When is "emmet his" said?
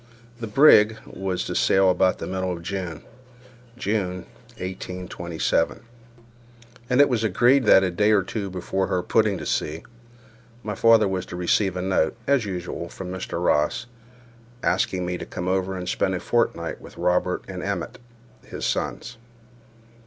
17.61-18.65